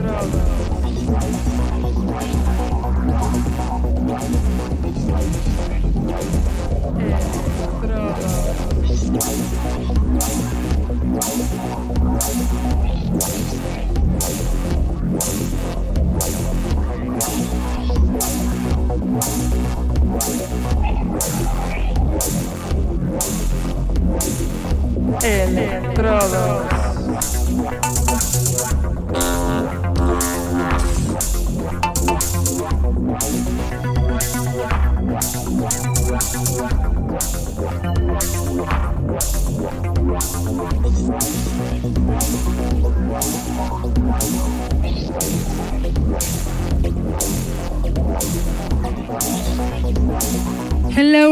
Droga. 0.00 0.40
Electrodos. 25.22 26.79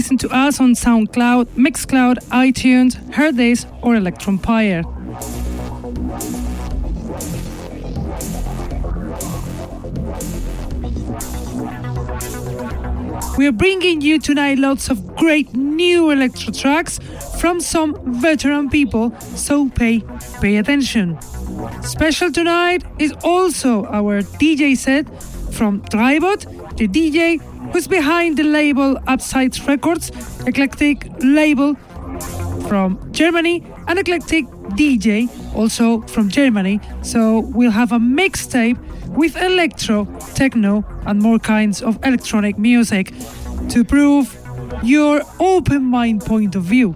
Listen 0.00 0.16
to 0.16 0.30
us 0.30 0.60
on 0.60 0.72
SoundCloud, 0.72 1.44
Mixcloud, 1.56 2.16
iTunes, 2.30 2.94
Herdays, 3.10 3.66
or 3.82 3.96
Electronpire. 3.96 4.82
We 13.36 13.46
are 13.46 13.52
bringing 13.52 14.00
you 14.00 14.18
tonight 14.18 14.58
lots 14.58 14.88
of 14.88 15.16
great 15.16 15.52
new 15.54 16.08
electro 16.08 16.50
tracks 16.50 16.98
from 17.38 17.60
some 17.60 17.94
veteran 18.22 18.70
people, 18.70 19.14
so 19.20 19.68
pay 19.68 20.00
pay 20.40 20.56
attention. 20.56 21.20
Special 21.82 22.32
tonight 22.32 22.84
is 22.98 23.12
also 23.22 23.84
our 23.84 24.22
DJ 24.40 24.78
set 24.78 25.04
from 25.52 25.82
Dreibot, 25.82 26.46
the 26.78 26.88
DJ 26.88 27.38
who's 27.72 27.86
behind 27.86 28.36
the 28.36 28.44
label 28.44 28.98
Upside 29.06 29.58
Records, 29.66 30.10
eclectic 30.46 31.06
label 31.20 31.74
from 32.68 32.98
Germany, 33.12 33.64
and 33.88 33.98
eclectic 33.98 34.46
DJ 34.76 35.28
also 35.54 36.00
from 36.02 36.28
Germany. 36.28 36.80
So 37.02 37.40
we'll 37.40 37.70
have 37.70 37.92
a 37.92 37.98
mixtape 37.98 38.78
with 39.08 39.36
electro, 39.36 40.06
techno, 40.34 40.84
and 41.06 41.20
more 41.20 41.38
kinds 41.38 41.82
of 41.82 41.98
electronic 42.04 42.58
music 42.58 43.12
to 43.70 43.84
prove 43.84 44.36
your 44.82 45.22
open 45.40 45.84
mind 45.84 46.24
point 46.24 46.54
of 46.54 46.62
view. 46.62 46.94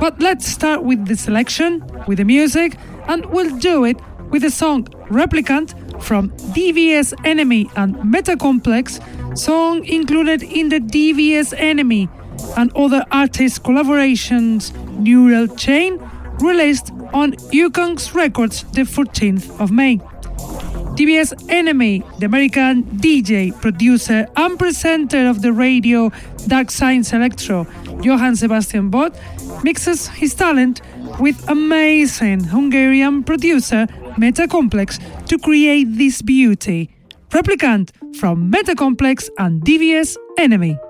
But 0.00 0.20
let's 0.20 0.46
start 0.46 0.84
with 0.84 1.06
the 1.06 1.16
selection, 1.16 1.84
with 2.06 2.18
the 2.18 2.24
music, 2.24 2.76
and 3.08 3.26
we'll 3.26 3.56
do 3.58 3.84
it 3.84 3.96
with 4.30 4.42
the 4.42 4.50
song 4.50 4.84
Replicant 5.10 5.74
from 6.02 6.30
DVS 6.54 7.14
NME 7.24 7.70
and 7.76 7.96
Metacomplex, 7.96 9.36
song 9.36 9.84
included 9.84 10.42
in 10.42 10.68
the 10.68 10.78
DVS 10.78 11.52
NME 11.56 12.08
and 12.56 12.70
other 12.76 13.04
artist 13.10 13.64
collaborations 13.64 14.72
Neural 14.98 15.48
Chain, 15.56 15.98
released 16.40 16.92
on 17.12 17.32
Yukon's 17.50 18.14
Records 18.14 18.62
the 18.72 18.82
14th 18.82 19.60
of 19.60 19.72
May. 19.72 19.98
DVS 20.98 21.32
NME, 21.46 22.18
the 22.18 22.26
American 22.26 22.84
DJ, 22.84 23.52
producer, 23.60 24.26
and 24.36 24.58
presenter 24.58 25.28
of 25.28 25.42
the 25.42 25.52
radio 25.52 26.10
Dark 26.48 26.70
Science 26.70 27.12
Electro, 27.12 27.66
Johann 28.02 28.36
Sebastian 28.36 28.90
Bott, 28.90 29.14
mixes 29.62 30.08
his 30.08 30.34
talent 30.34 30.80
with 31.18 31.48
amazing 31.48 32.44
Hungarian 32.44 33.24
producer 33.24 33.86
Metacomplex 34.16 35.26
to 35.26 35.38
create 35.38 35.96
this 35.96 36.22
beauty. 36.22 36.90
Replicant 37.30 37.90
from 38.16 38.50
Metacomplex 38.50 39.28
and 39.38 39.62
DVS 39.62 40.16
NME. 40.38 40.87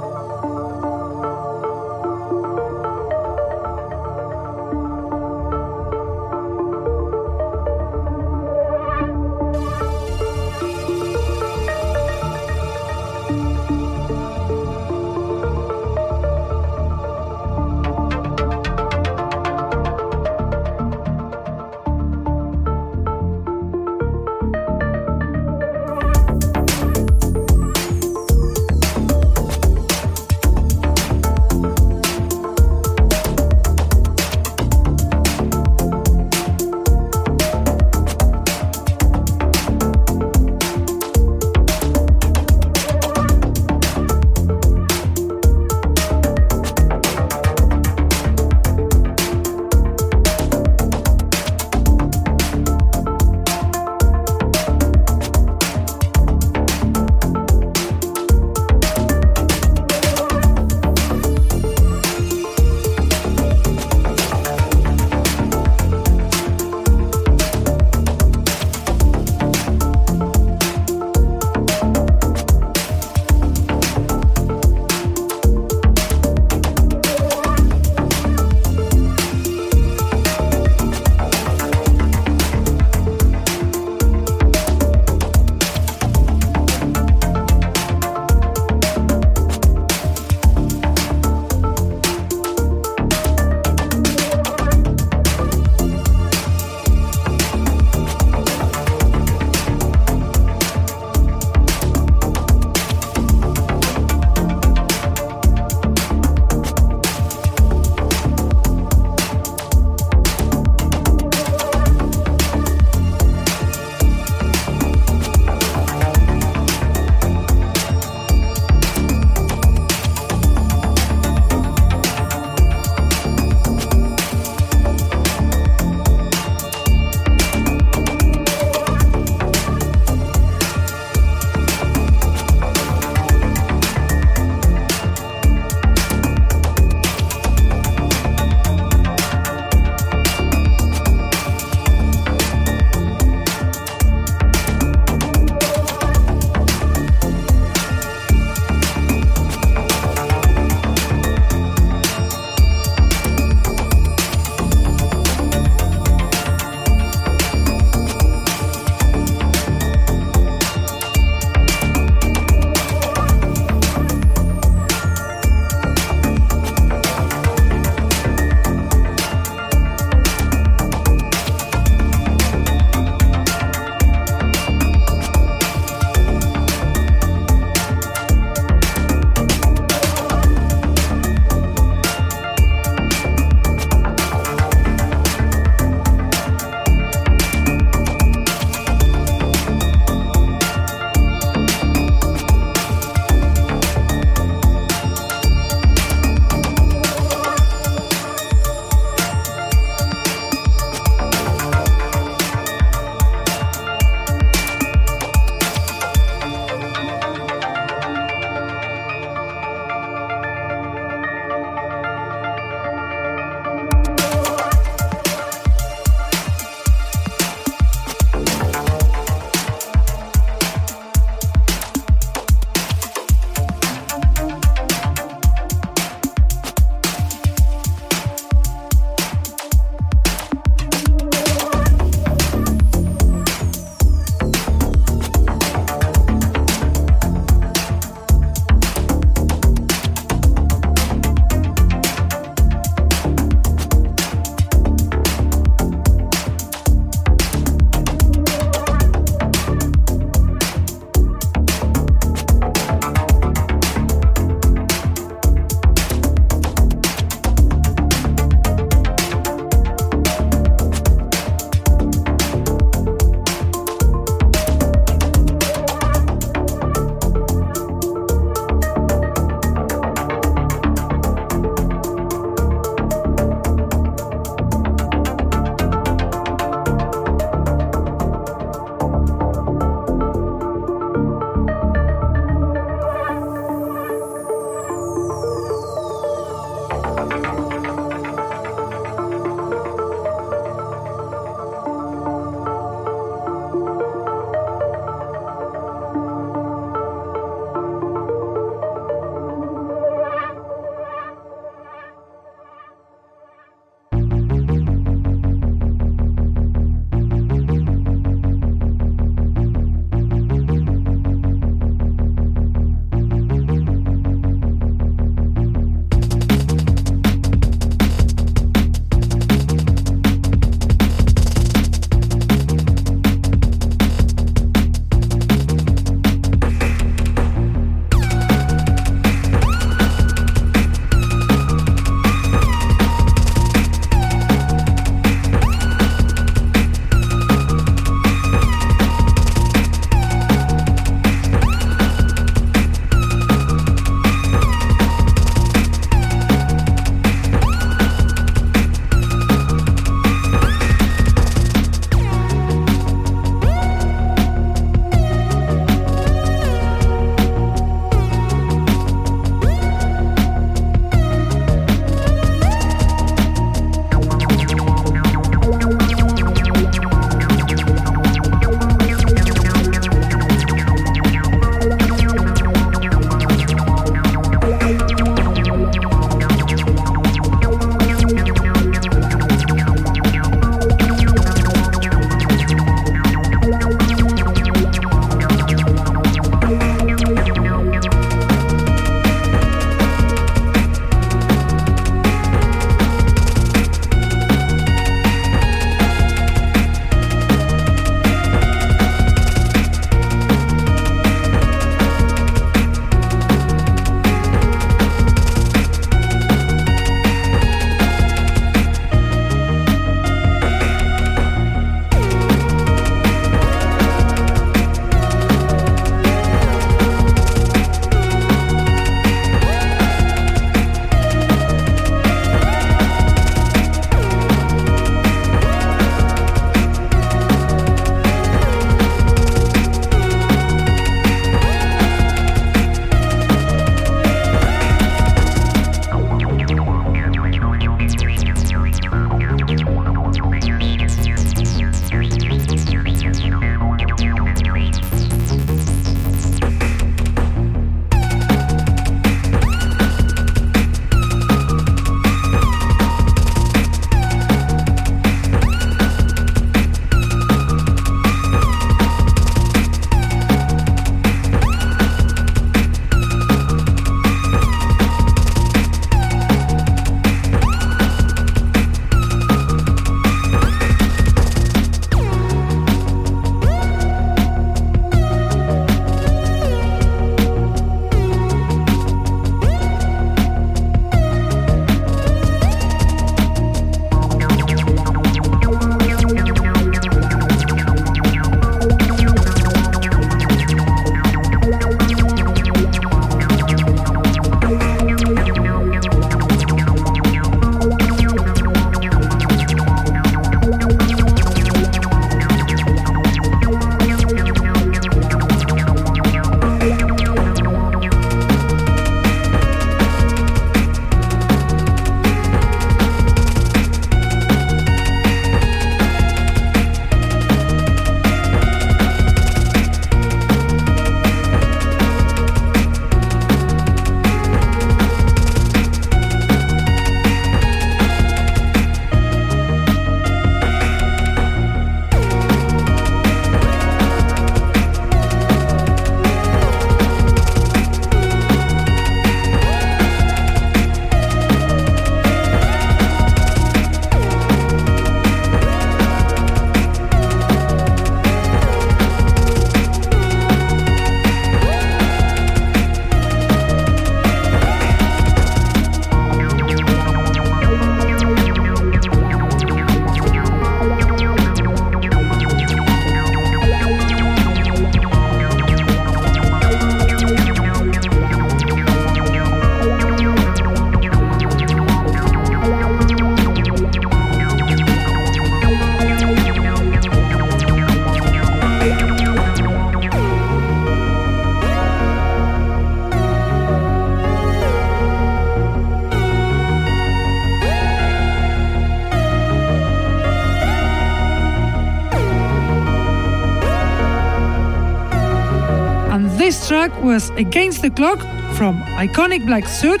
Was 597.04 597.28
Against 597.36 597.82
the 597.82 597.90
Clock 597.90 598.20
from 598.56 598.80
Iconic 598.96 599.44
Black 599.44 599.66
Suit, 599.66 600.00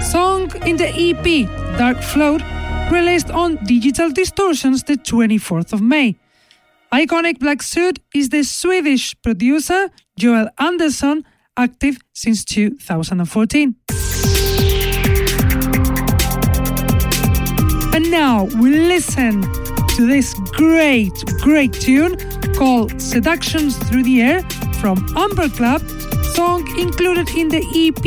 song 0.00 0.52
in 0.64 0.76
the 0.76 0.86
EP 0.86 1.48
Dark 1.76 2.00
Float, 2.00 2.42
released 2.92 3.28
on 3.32 3.56
Digital 3.64 4.08
Distortions 4.12 4.84
the 4.84 4.96
24th 4.96 5.72
of 5.72 5.82
May. 5.82 6.14
Iconic 6.92 7.40
Black 7.40 7.60
Suit 7.60 7.98
is 8.14 8.28
the 8.28 8.44
Swedish 8.44 9.20
producer 9.20 9.88
Joel 10.16 10.48
Anderson, 10.58 11.24
active 11.56 11.98
since 12.12 12.44
2014. 12.44 13.74
And 17.92 18.10
now 18.12 18.44
we 18.60 18.70
listen 18.70 19.42
to 19.96 20.06
this 20.06 20.34
great, 20.52 21.12
great 21.42 21.72
tune 21.72 22.16
called 22.54 23.00
Seductions 23.00 23.76
Through 23.88 24.04
the 24.04 24.20
Ear 24.20 24.42
from 24.80 24.98
Amper 25.16 25.52
Clap, 25.56 25.82
song 26.34 26.66
included 26.78 27.28
in 27.36 27.48
the 27.48 27.62
EP 27.84 28.04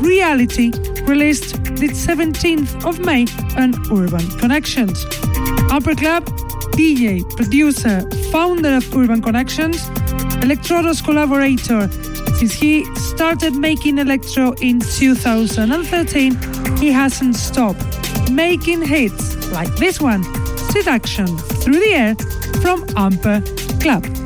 Reality, 0.00 0.70
released 1.04 1.64
the 1.64 1.88
17th 1.88 2.84
of 2.84 2.98
May 3.00 3.24
on 3.56 3.72
Urban 3.90 4.28
Connections. 4.38 5.04
Amper 5.72 5.96
Clap, 5.96 6.24
DJ, 6.76 7.22
producer, 7.36 8.08
founder 8.30 8.76
of 8.76 8.96
Urban 8.96 9.22
Connections, 9.22 9.78
Elektrodos 10.44 11.02
collaborator. 11.02 11.88
Since 12.36 12.52
he 12.52 12.84
started 12.96 13.54
making 13.54 13.98
electro 13.98 14.52
in 14.60 14.80
2013, 14.80 16.76
he 16.78 16.92
hasn't 16.92 17.36
stopped 17.36 17.84
making 18.30 18.82
hits 18.82 19.50
like 19.50 19.74
this 19.76 19.98
one, 20.00 20.24
Seduction 20.72 21.26
Through 21.62 21.80
the 21.80 21.92
Ear 21.94 22.14
from 22.60 22.82
Amper 22.96 23.40
Clap. 23.80 24.21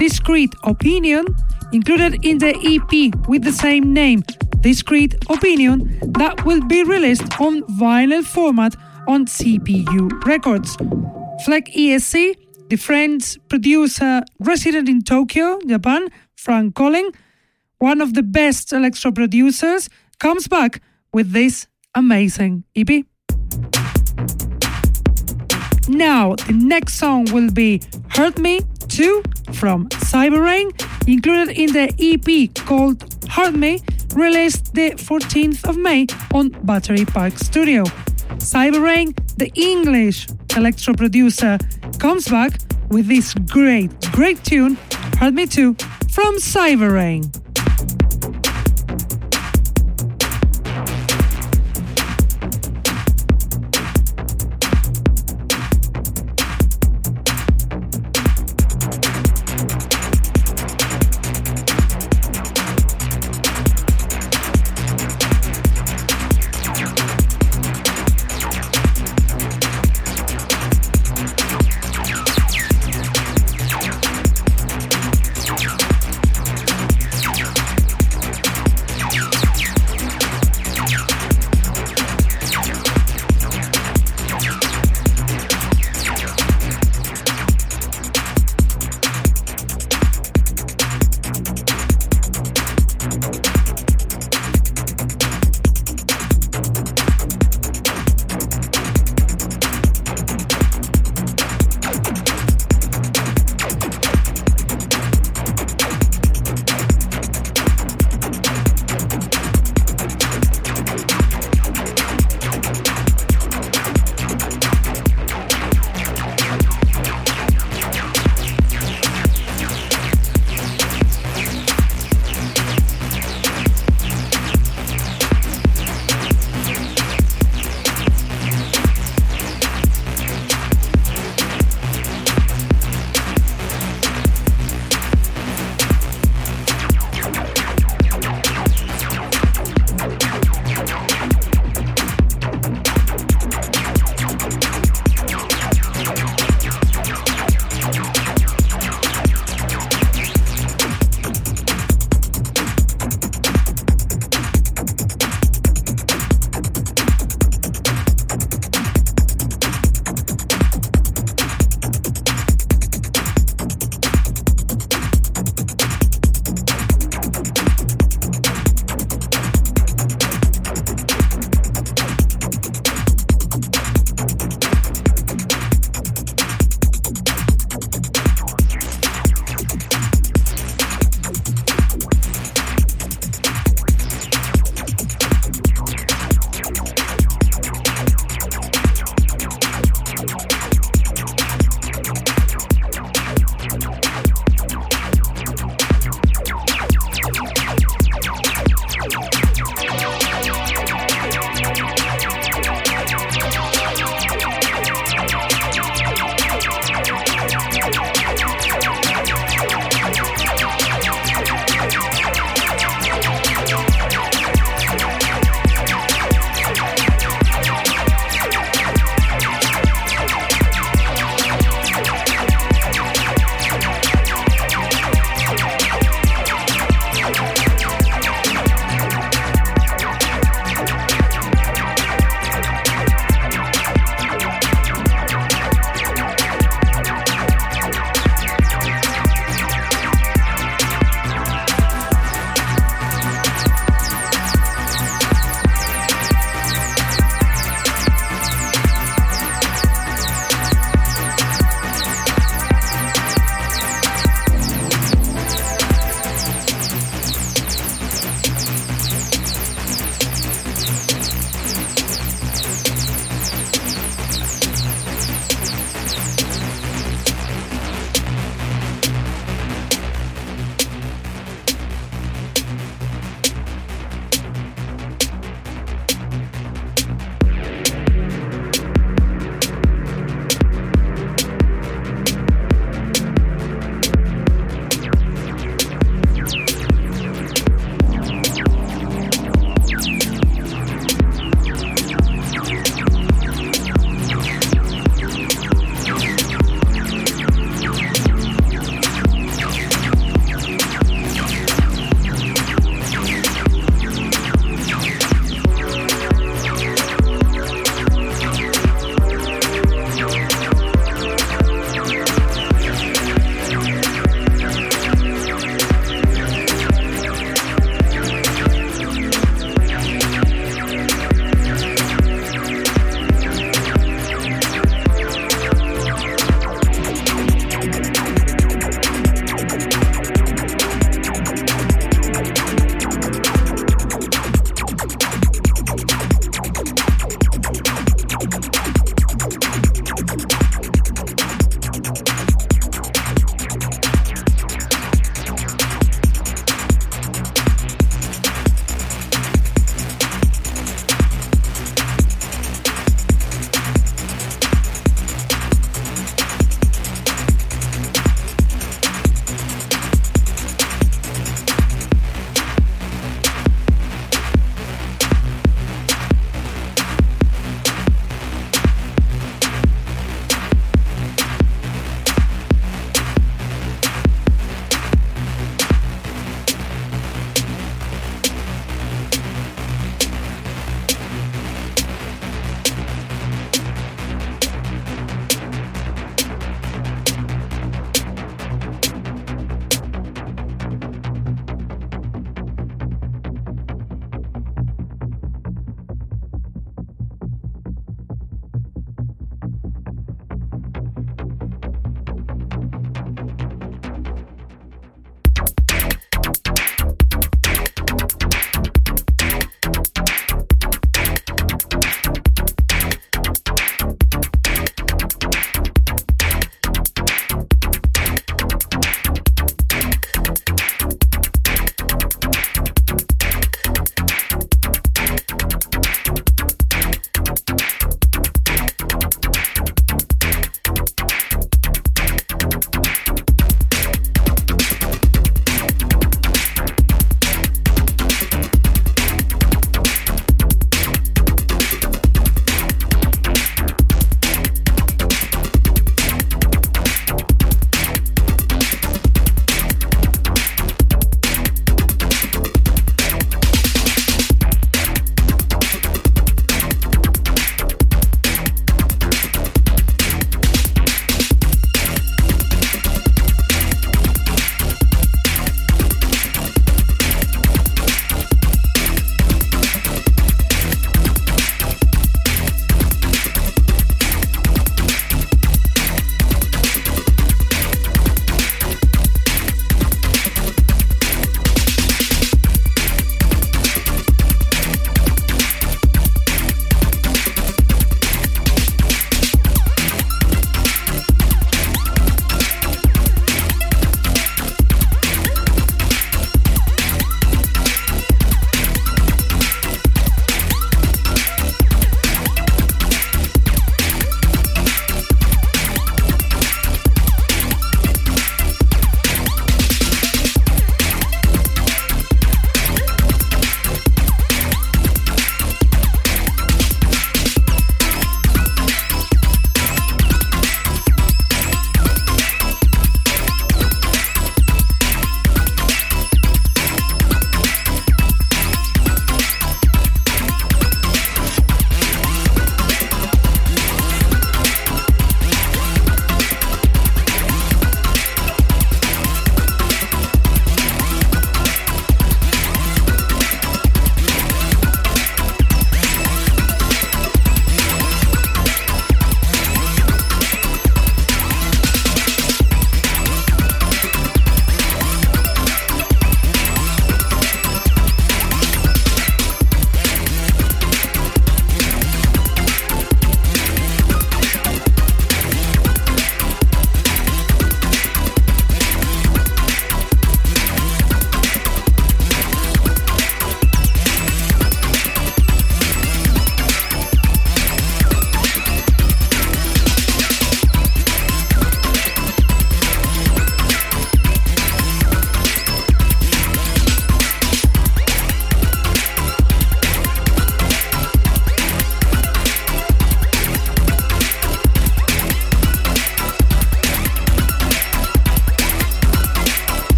Song 0.00 0.08
Discrete 0.08 0.54
Opinion, 0.64 1.26
included 1.72 2.24
in 2.24 2.38
the 2.38 2.54
EP 2.64 3.28
with 3.28 3.44
the 3.44 3.52
same 3.52 3.92
name, 3.92 4.22
Discrete 4.60 5.14
Opinion, 5.28 5.98
that 6.18 6.42
will 6.46 6.62
be 6.66 6.82
released 6.84 7.38
on 7.38 7.62
vinyl 7.78 8.24
format 8.24 8.74
on 9.06 9.26
CPU 9.26 10.10
Records. 10.24 10.76
Fleck 11.44 11.66
ESC, 11.66 12.34
the 12.70 12.76
French 12.76 13.36
producer 13.48 14.22
resident 14.38 14.88
in 14.88 15.02
Tokyo, 15.02 15.58
Japan, 15.66 16.08
Frank 16.34 16.74
Colling, 16.74 17.10
one 17.78 18.00
of 18.00 18.14
the 18.14 18.22
best 18.22 18.72
electro 18.72 19.12
producers, 19.12 19.90
comes 20.18 20.48
back 20.48 20.80
with 21.12 21.32
this 21.32 21.66
amazing 21.94 22.64
EP. 22.74 23.04
Now, 25.88 26.36
the 26.36 26.54
next 26.54 26.94
song 26.94 27.26
will 27.32 27.50
be 27.50 27.82
Hurt 28.08 28.38
Me 28.38 28.60
2 28.88 29.22
from 29.52 29.88
Cybereign, 29.88 30.72
included 31.06 31.56
in 31.56 31.72
the 31.72 31.92
EP 31.98 32.66
called 32.66 33.04
Hurt 33.28 33.54
Me, 33.54 33.80
released 34.14 34.74
the 34.74 34.90
14th 34.92 35.68
of 35.68 35.76
May 35.76 36.06
on 36.34 36.50
Battery 36.64 37.04
Park 37.04 37.38
Studio. 37.38 37.84
Cybereign, 38.38 39.14
the 39.36 39.50
English 39.54 40.26
electro 40.56 40.94
producer, 40.94 41.58
comes 41.98 42.28
back 42.28 42.52
with 42.88 43.06
this 43.06 43.34
great, 43.34 43.92
great 44.12 44.42
tune, 44.44 44.76
Hurt 45.18 45.34
Me 45.34 45.46
2, 45.46 45.74
from 46.10 46.36
Cybereign. 46.36 47.39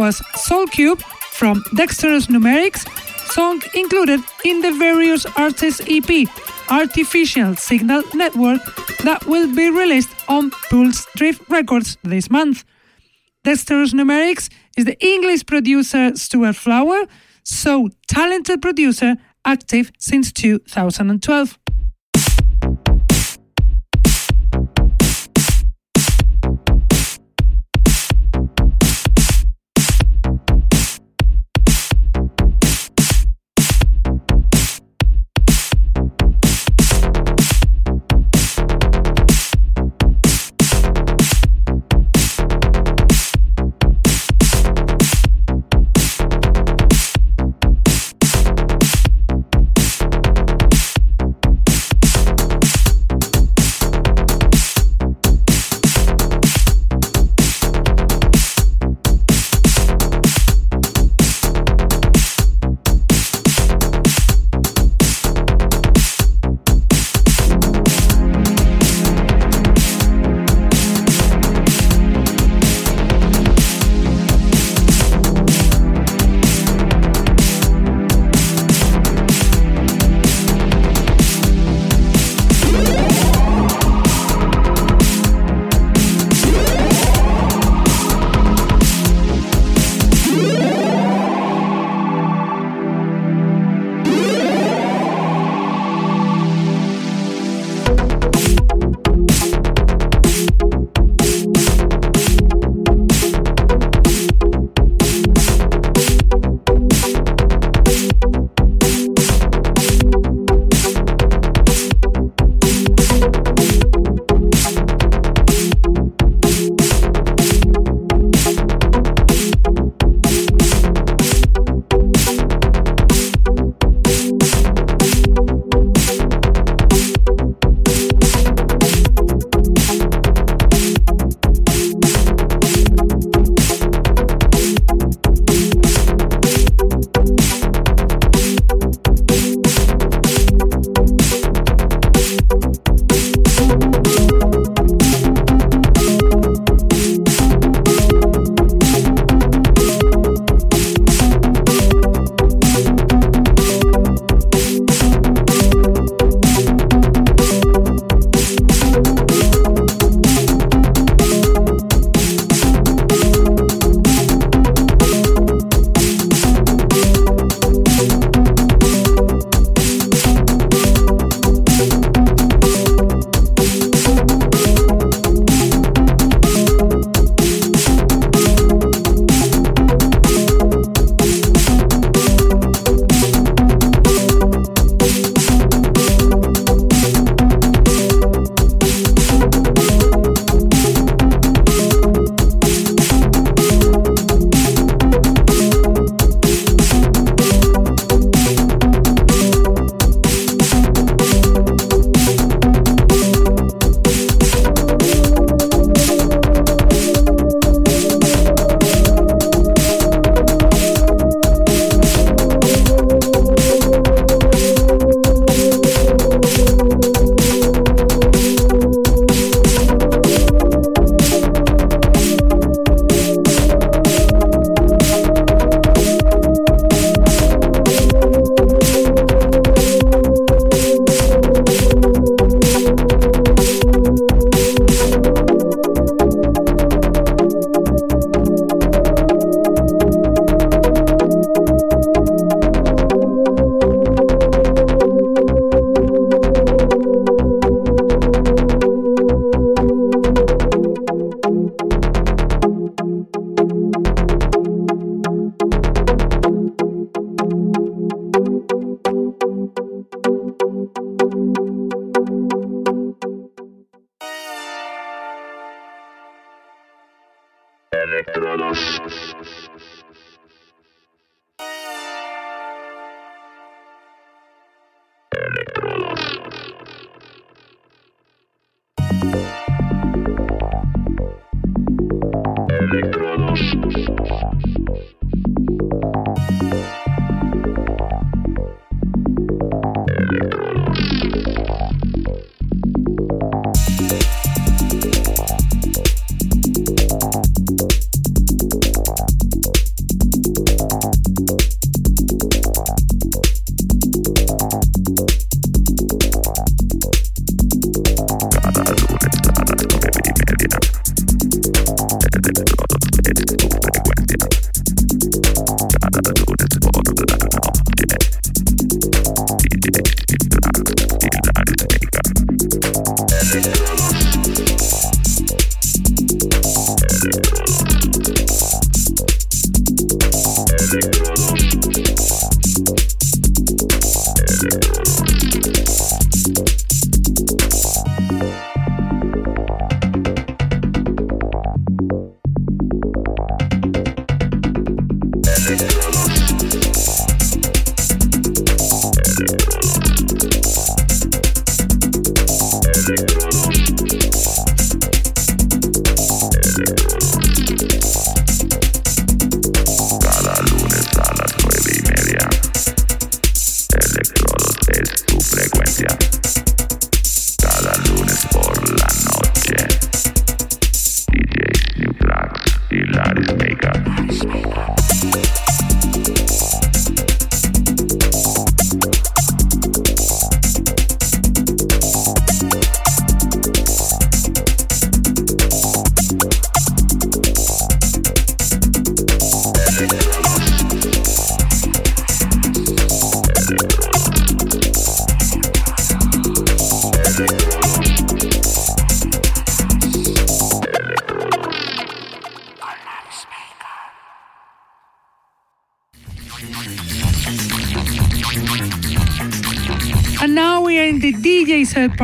Was 0.00 0.22
Soul 0.34 0.66
Cube 0.66 1.02
from 1.38 1.62
Dexterous 1.74 2.28
Numerics, 2.28 2.88
song 3.34 3.60
included 3.74 4.20
in 4.46 4.62
the 4.62 4.72
various 4.72 5.26
artists 5.36 5.82
EP 5.86 6.26
Artificial 6.70 7.54
Signal 7.56 8.02
Network 8.14 8.62
that 9.04 9.26
will 9.26 9.54
be 9.54 9.68
released 9.68 10.08
on 10.26 10.50
Pulse 10.70 11.06
Drift 11.16 11.42
Records 11.50 11.98
this 12.02 12.30
month. 12.30 12.64
Dexterous 13.44 13.92
Numerics 13.92 14.48
is 14.78 14.86
the 14.86 14.98
English 15.04 15.44
producer 15.44 16.16
Stuart 16.16 16.56
Flower, 16.56 17.04
so 17.44 17.90
talented 18.08 18.62
producer 18.62 19.16
active 19.44 19.92
since 19.98 20.32
2012. 20.32 21.58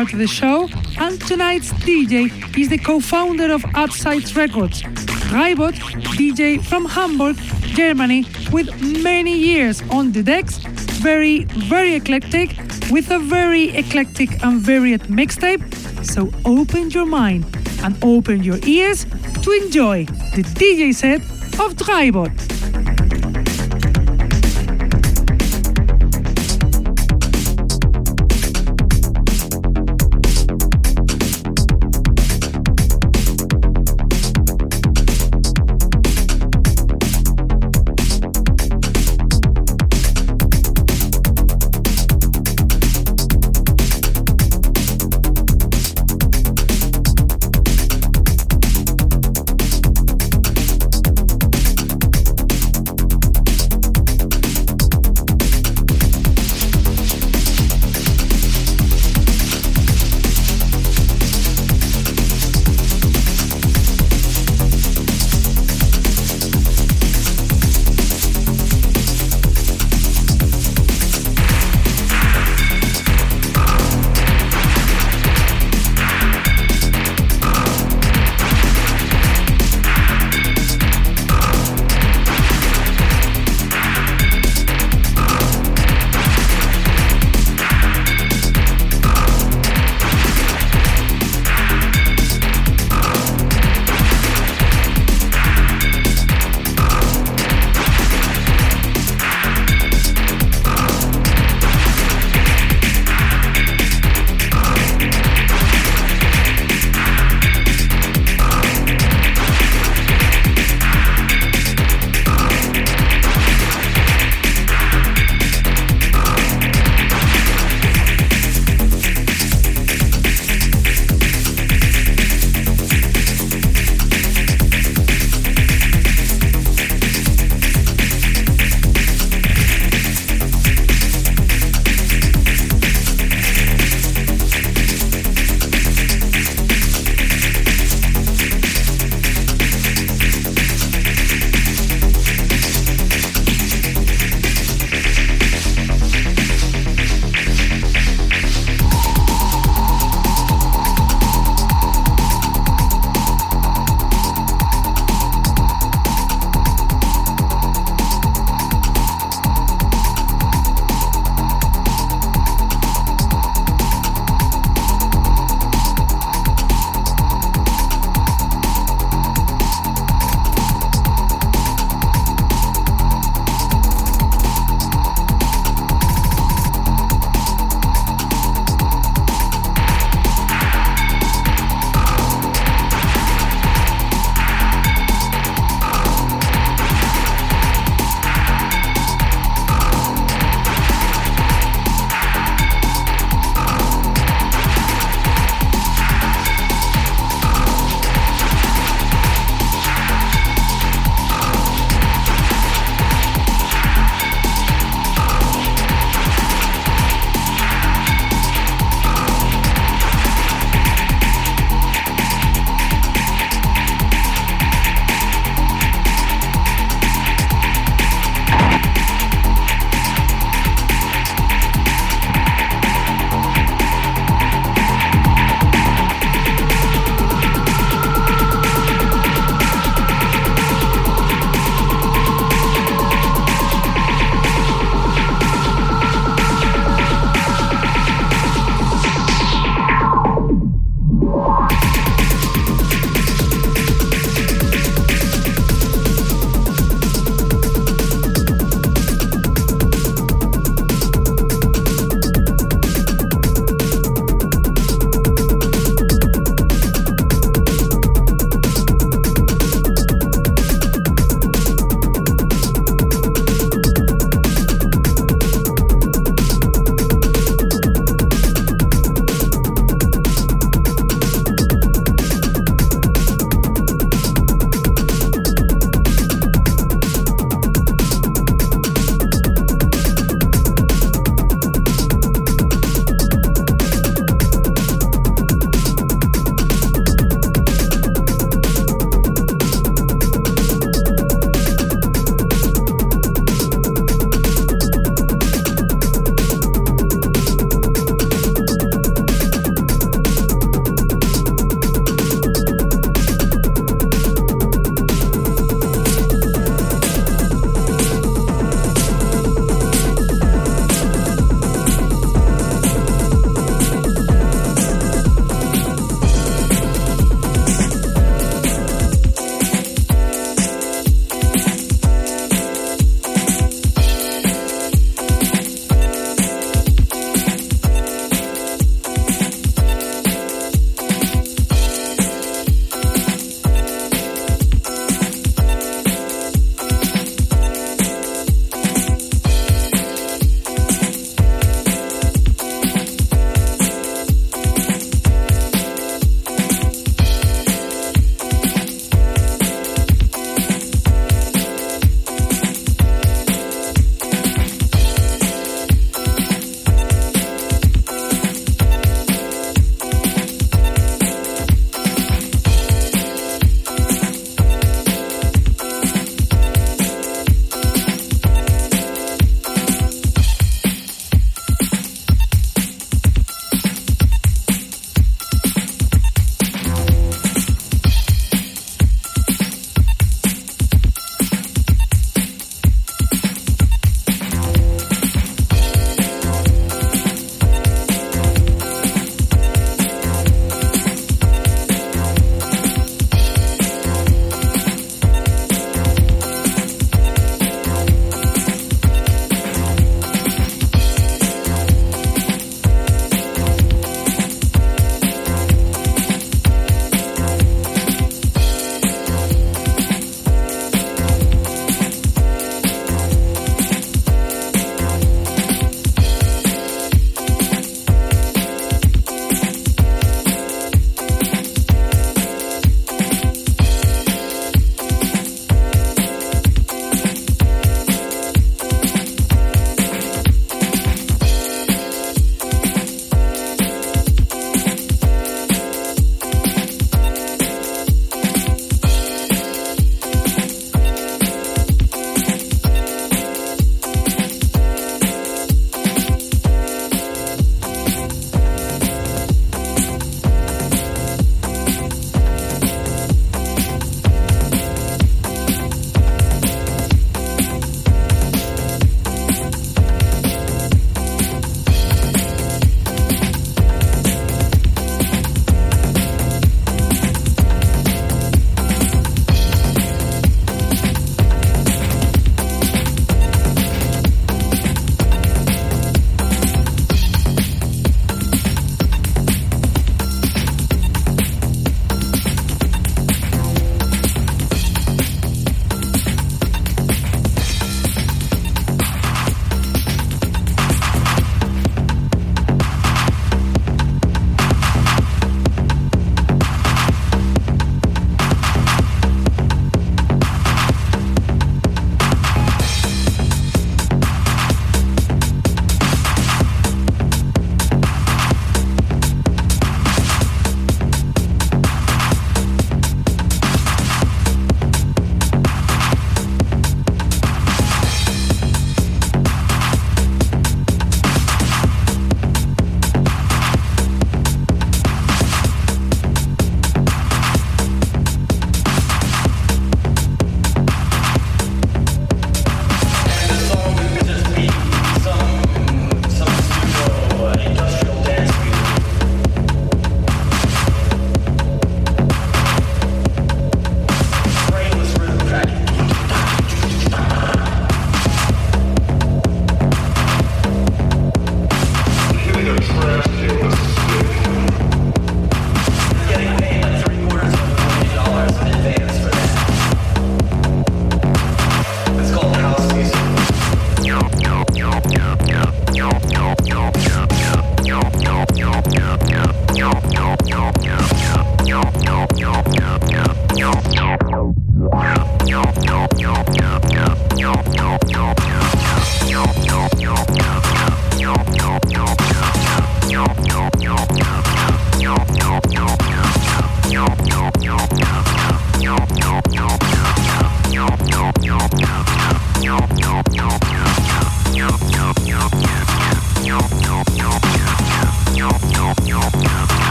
Of 0.00 0.16
the 0.16 0.26
show, 0.26 0.66
and 0.98 1.20
tonight's 1.20 1.74
DJ 1.74 2.30
is 2.56 2.70
the 2.70 2.78
co-founder 2.78 3.52
of 3.52 3.62
Upside 3.74 4.34
Records, 4.34 4.80
Dreibot, 5.28 5.74
DJ 6.16 6.64
from 6.64 6.86
Hamburg, 6.86 7.36
Germany, 7.74 8.24
with 8.50 8.70
many 9.02 9.36
years 9.36 9.82
on 9.90 10.12
the 10.12 10.22
decks, 10.22 10.56
very, 11.02 11.44
very 11.44 11.96
eclectic, 11.96 12.56
with 12.90 13.10
a 13.10 13.18
very 13.18 13.76
eclectic 13.76 14.42
and 14.42 14.58
varied 14.58 15.02
mixtape. 15.02 15.62
So 16.02 16.30
open 16.46 16.90
your 16.90 17.04
mind 17.04 17.44
and 17.82 18.02
open 18.02 18.42
your 18.42 18.58
ears 18.64 19.04
to 19.42 19.50
enjoy 19.50 20.06
the 20.34 20.44
DJ 20.56 20.94
set 20.94 21.20
of 21.60 21.76
Dreibot. 21.76 22.39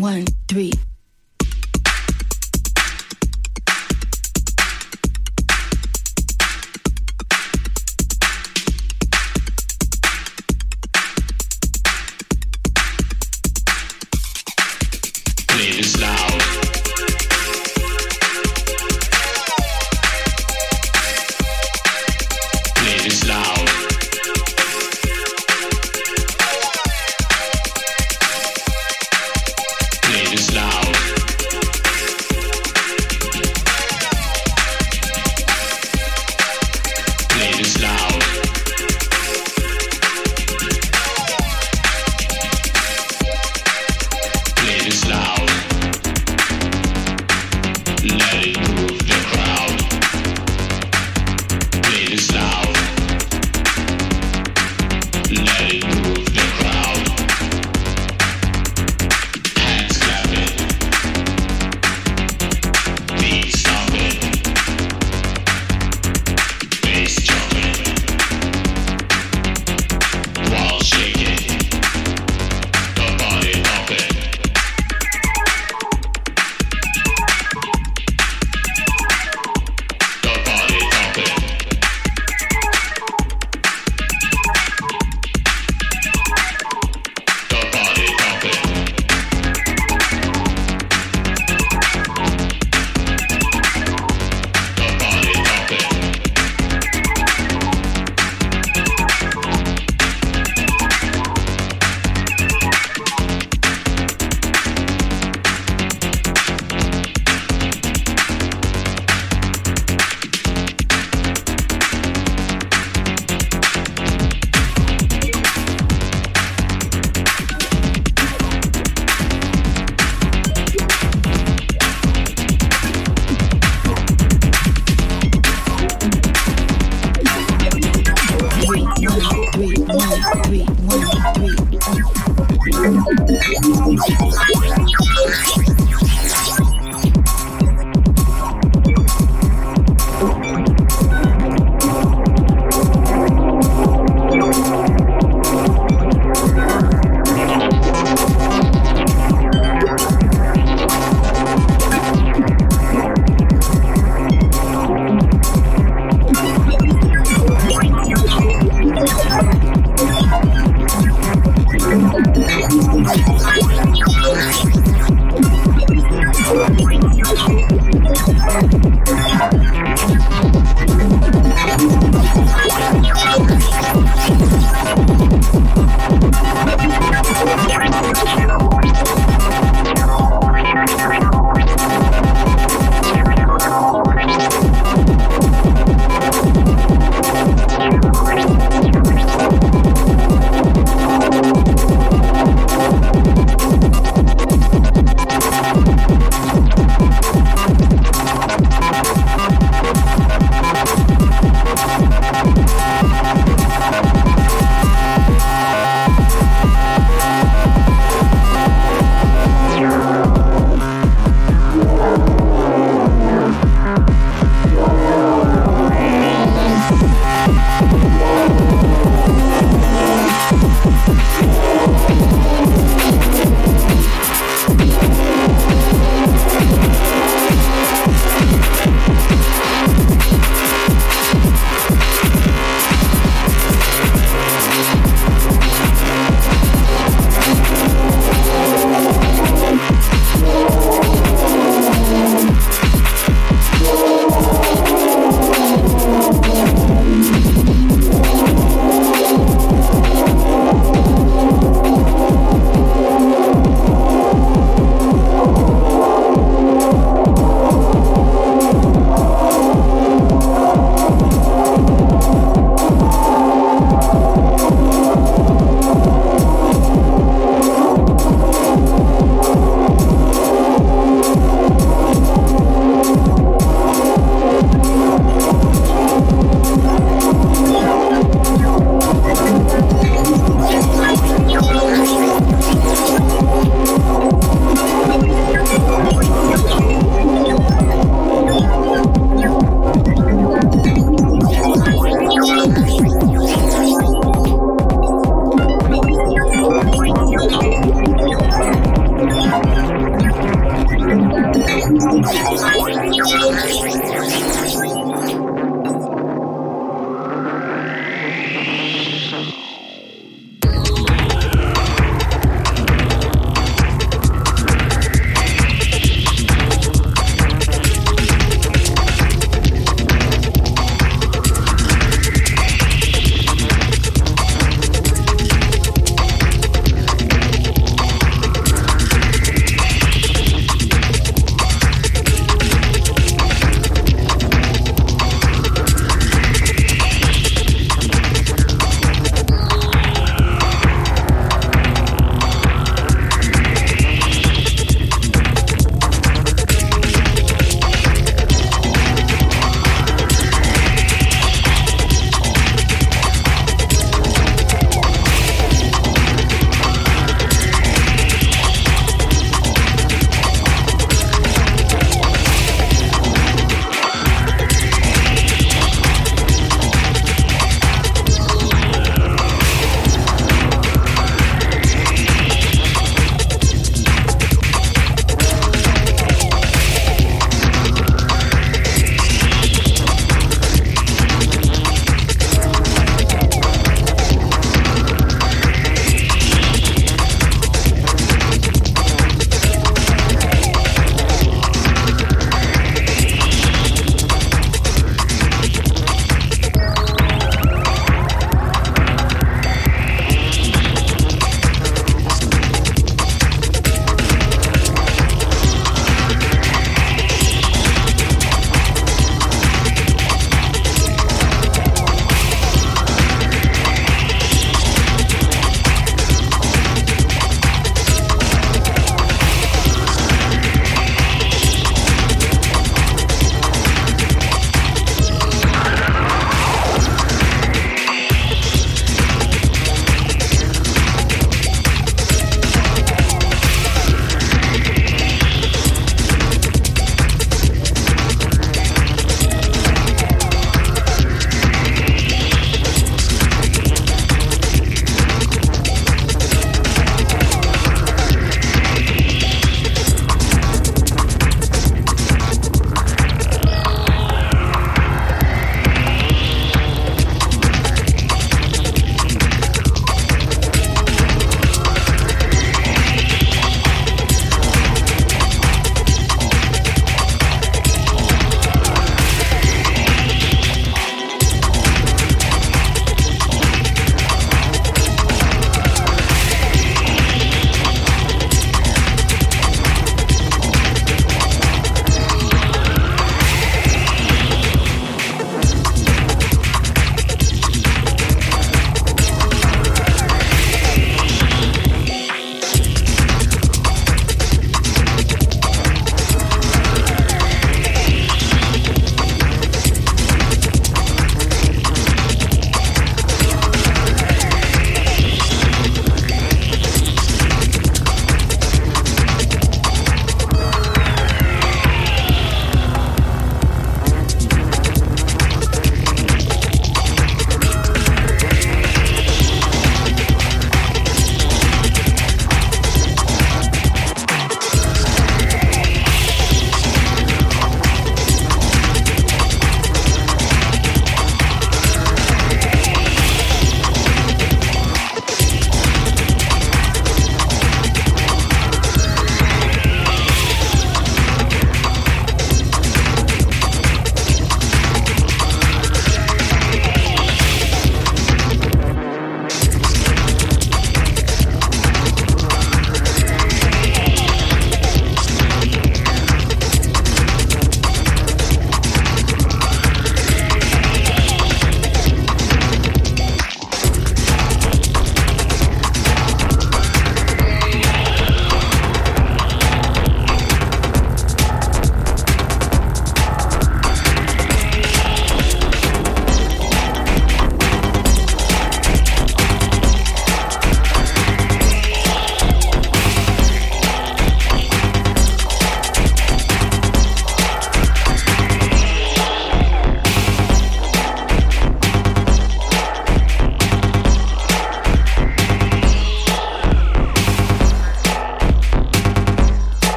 one, 0.00 0.24
three. 0.48 0.72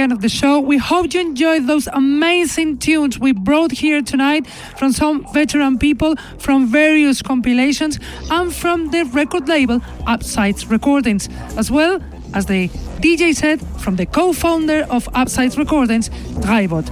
End 0.00 0.12
of 0.12 0.22
the 0.22 0.30
show. 0.30 0.60
We 0.60 0.78
hope 0.78 1.12
you 1.12 1.20
enjoyed 1.20 1.66
those 1.66 1.86
amazing 1.88 2.78
tunes 2.78 3.18
we 3.18 3.32
brought 3.32 3.70
here 3.70 4.00
tonight 4.00 4.46
from 4.78 4.92
some 4.92 5.30
veteran 5.34 5.78
people 5.78 6.16
from 6.38 6.68
various 6.68 7.20
compilations 7.20 7.98
and 8.30 8.50
from 8.50 8.90
the 8.92 9.04
record 9.04 9.46
label 9.46 9.82
Upsides 10.06 10.68
Recordings, 10.68 11.28
as 11.58 11.70
well 11.70 12.00
as 12.32 12.46
the 12.46 12.68
DJ 13.02 13.34
set 13.34 13.60
from 13.78 13.96
the 13.96 14.06
co 14.06 14.32
founder 14.32 14.86
of 14.88 15.06
Upsides 15.12 15.58
Recordings, 15.58 16.08
Dreibot. 16.40 16.88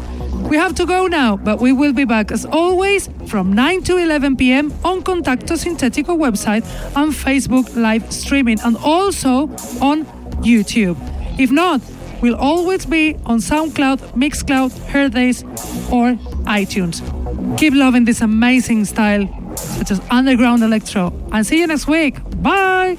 We 0.46 0.58
have 0.58 0.74
to 0.74 0.84
go 0.84 1.06
now, 1.06 1.38
but 1.38 1.60
we 1.60 1.72
will 1.72 1.94
be 1.94 2.04
back 2.04 2.30
as 2.30 2.44
always 2.44 3.08
from 3.26 3.54
9 3.54 3.84
to 3.84 3.96
11 3.96 4.36
p.m. 4.36 4.70
on 4.84 5.00
Contacto 5.02 5.56
Sintetico 5.56 6.14
website 6.14 6.62
and 6.94 7.14
Facebook 7.14 7.74
live 7.74 8.12
streaming 8.12 8.60
and 8.60 8.76
also 8.76 9.48
on 9.80 10.04
YouTube. 10.44 10.98
If 11.38 11.50
not, 11.50 11.80
we'll 12.20 12.36
always 12.36 12.86
be 12.86 13.16
on 13.26 13.38
SoundCloud, 13.38 13.98
Mixcloud, 14.14 14.70
Herdays, 14.90 15.42
or 15.92 16.14
iTunes. 16.44 17.02
Keep 17.58 17.74
loving 17.74 18.04
this 18.04 18.20
amazing 18.20 18.84
style, 18.84 19.28
such 19.56 19.90
as 19.90 20.00
underground 20.10 20.62
electro, 20.62 21.12
and 21.32 21.46
see 21.46 21.58
you 21.58 21.66
next 21.66 21.86
week. 21.86 22.16
Bye! 22.42 22.96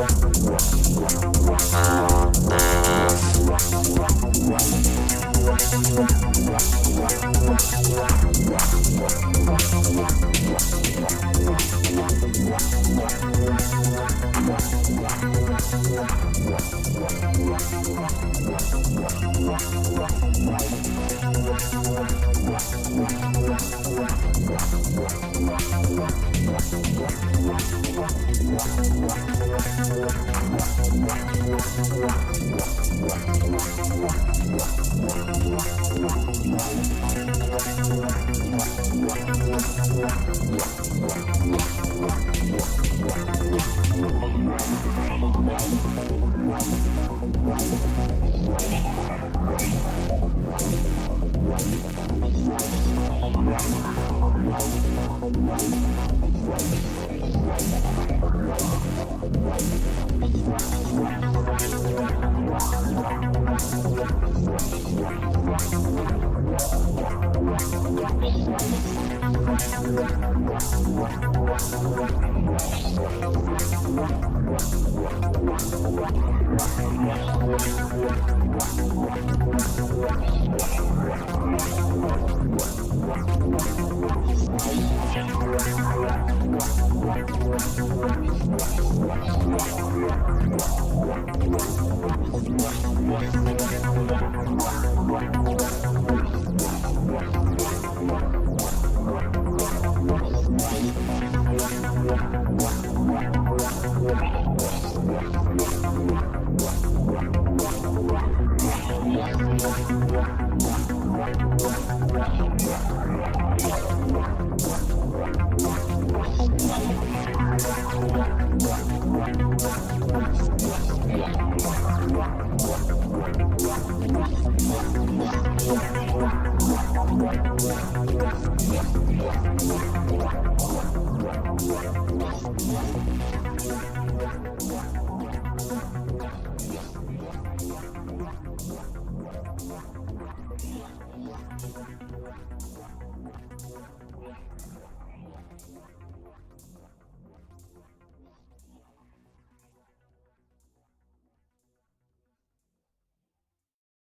Wow. 0.00 0.50